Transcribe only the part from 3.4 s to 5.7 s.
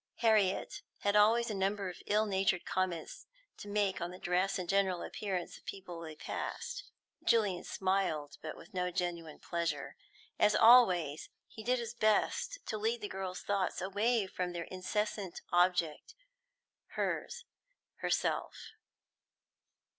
to make on the dress and general appearance of